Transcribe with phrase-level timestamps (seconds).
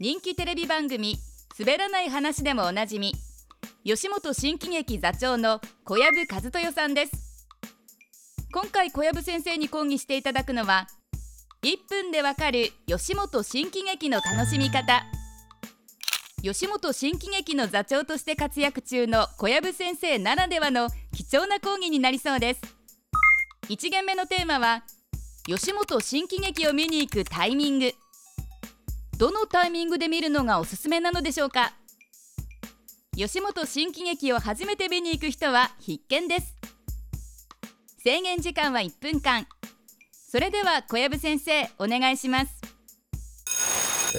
[0.00, 1.18] 人気テレビ番組
[1.58, 3.16] 「滑らない話」でもおなじみ
[3.84, 7.12] 吉本新喜劇座長の小籔和豊さんです。
[8.52, 10.86] 今回小籔先生に講義していただくのは
[11.64, 15.04] 1分でわかる吉本新喜劇の楽しみ方。
[16.44, 22.60] 吉本新喜劇の座長として活躍中の小籔先生ならではの貴重な講義になりそうです。
[23.68, 24.84] 1限目のテーマは
[25.44, 27.92] 吉本新喜劇を見に行くタイミング。
[29.18, 31.72] どのタイミングで見るのがおすすめなのでしょうか？
[33.16, 36.54] 吉本新喜劇を初めて見に行く人は必見です。
[38.04, 39.48] 制限時間は1分間。
[40.12, 42.57] それでは小籔先生お願いします。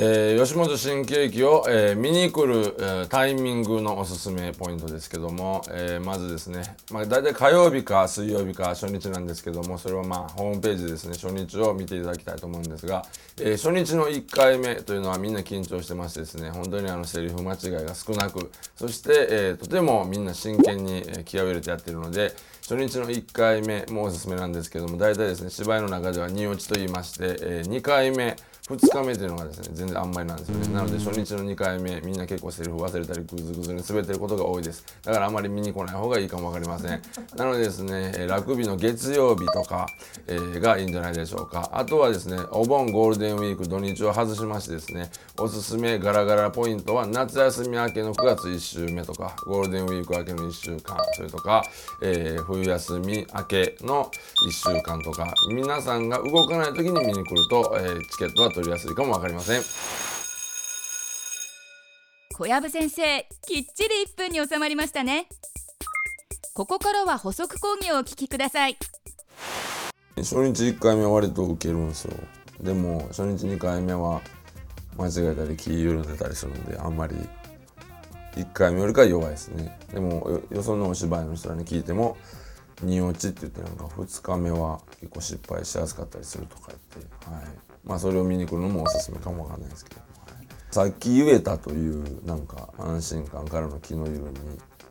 [0.00, 13.04] えー、吉本新喜劇を、えー、見に来る、えー、タイミングのおすすめポイントですけども、えー、まずですね、まあ、大体火曜日か水曜日か初日なんですけどもそれはまあホームページですね初日を見ていただきたいと思うんですが、
[13.40, 28.36] え、初日の1回目というのはみんな緊張してましてですね本当にあのセリフ間違いが少なくそして、え、とてもみんな真剣に、え気合を入れてやってるので初日の1回目もおすすめなんですけども大体ですね芝居の中では2落ちと言いまして、え、2回目
[28.68, 30.68] 2日目というのがですね全然あんまりなんですよね。
[30.74, 34.84] なので初日の2回目みんな結構セリフ忘れたりグズグズに滑ってることが多いです。
[35.02, 37.02] だからあまり見に来ない方がいいかも分かりません。
[37.36, 39.86] なのでですねラグビーの月曜日とか、
[40.26, 41.70] えー、がいいんじゃないでしょうか。
[41.72, 51.64] あとはですねお盆ゴールデンウィーク土日を外しましてですねおすすめガラガラポイントは夏休み明けの9月1週目とかゴールデンウィーク明けの1週間それとか、
[52.02, 54.10] えー、冬休み明けの
[54.46, 59.62] 1週間とか皆さんが動かない時に見に来ると、えー、チケットは取りやすいかも分かりません。
[62.36, 65.28] 小籔先生きっちり1分に収まりましたね。
[66.54, 68.76] ここからは補足講義をお聞きください。
[70.16, 72.14] 初日1回目は割と受けるんですよ。
[72.60, 74.20] でも初日2回目は
[74.96, 77.14] 間違えたり気緩んでたりするんであんまり
[78.34, 79.78] 1回目よりか弱いですね。
[79.92, 82.16] でもよそのお芝居の人らに聞いても
[82.84, 87.44] 2落ちって言ってなんか2日目は結構失敗しやすかったりするとか言って、はい、
[87.88, 90.06] まあそれを見に来るのもおすすめかもわかんないですけど、は
[90.42, 94.30] い、さっき言えたというなんか安心感からの気の緩み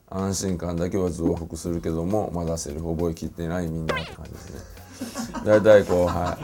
[0.09, 5.41] 安心感だけは増幅するけどもまだセリフ覚えきってないみんなって感じですね。
[5.45, 6.37] 大体こうは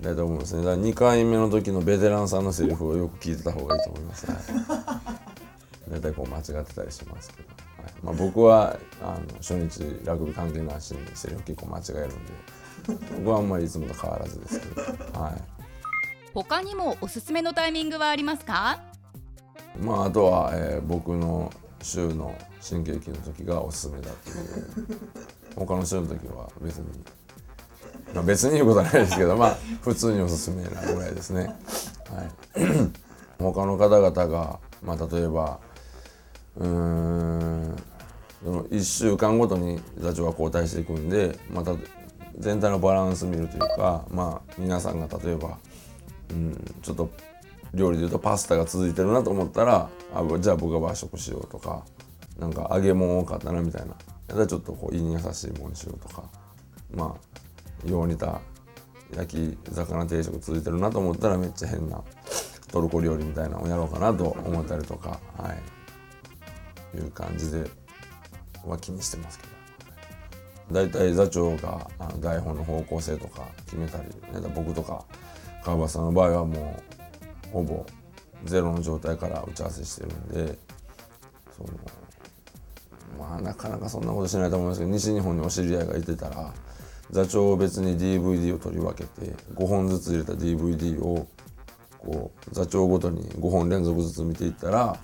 [0.00, 0.02] い。
[0.02, 0.64] だと思うんですね。
[0.64, 7.48] だから2回目の時のベテランさんのセリフをよく聞いてた方がいいと思います、はい、大体こう間違ってたりしますけど、
[7.82, 7.92] はい。
[8.02, 12.16] まあ、僕はあの初日ラグビー関係なしにセリフ結構間違えるんで。
[13.16, 14.82] 僕はあんまりいつもと変わらずですけど、
[15.20, 15.42] はい、
[16.34, 18.80] 他にもおすすめのタイミングはありますか？
[19.80, 21.52] まああとは、えー、僕の
[21.82, 24.36] 週の新喜劇の時がおすすめだっていう。
[25.56, 26.86] 他の週の時は別に、
[28.12, 31.54] まあ、別に言うことはないですけどまあ普通におすすめなぐらいですね。
[32.10, 32.66] はい、
[33.38, 35.60] 他の方々が、まあ、例えば
[36.56, 37.76] うーん
[38.44, 41.72] 1週間ごとに座長が交代していくんでまた
[42.38, 45.58] 全体のバランス見るというかまあ皆さんが例えば、
[46.30, 47.10] うん、ちょっと
[47.74, 51.84] 料理でいうとパスタが続いてるなと思ったらあじゃあ僕が和食しようとか
[52.38, 53.96] なんか揚げ物多かったなみたいなやっ
[54.28, 56.24] たらちょっとこう胃に優しいものにしようとか
[56.92, 57.16] ま
[57.86, 58.40] あよう似た
[59.16, 62.02] 焼き魚定食続いてるなと思ったらめっちゃ変な
[62.72, 67.64] トルコ料理みたいなのをやろうかなと思ったりとかはいいう感じで
[68.64, 69.53] は気にしてますけど。
[70.72, 71.88] 大体座長が
[72.20, 74.04] 台本の方向性とか決めたり
[74.54, 75.04] 僕とか
[75.64, 76.82] 川端さんの場合はも
[77.48, 77.86] うほぼ
[78.44, 80.58] ゼロの状態から打ち合わせしてるんで
[81.56, 81.68] その
[83.18, 86.52] まあなかなかそんなことしないと思いますけど西日本にお知り合いがいてたら
[87.10, 91.26] 座長を別に DVD を取り分けて5本ずつ入れた DVD を
[91.98, 94.98] こう座長ごとに5本連続ずつ見ていったら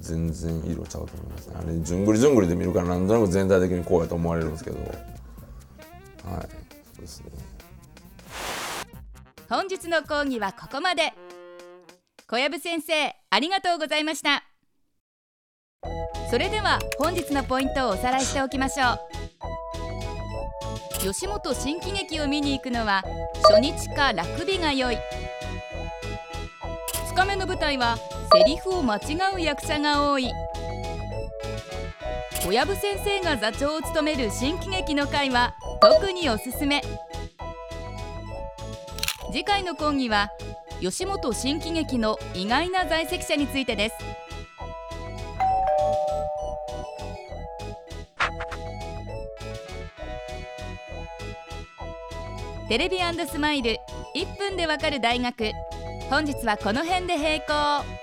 [0.00, 1.56] 全然色ちゃうと思いますね。
[1.58, 4.78] あれじゅんぐりじゅんぐりで見るからなんとなく全体的にこうやと思われるんですけど。
[4.78, 4.90] はい。
[4.90, 4.96] そ
[6.98, 7.30] うですね。
[9.48, 11.12] 本日の講義はここまで。
[12.26, 14.44] 小籔先生ありがとうございました。
[16.30, 18.98] それでは本日のポイントをおさらいしておきましょう。
[21.00, 23.02] 吉本新喜劇を見に行くのは
[23.42, 24.98] 初日か楽日が良い。
[27.08, 27.96] 2日目の舞台は
[28.32, 30.30] セリフを間違う役者が多い。
[32.42, 36.80] 小籔先生が座長を務める新喜劇の会は特におすすめ。
[39.32, 40.30] 次回の講義は
[40.80, 43.96] 吉本新喜劇の意外な在籍者についてです。
[52.68, 53.78] テレビスマイル
[54.14, 55.50] 1分でわかる大学。
[56.08, 57.99] 本日はこの辺で閉校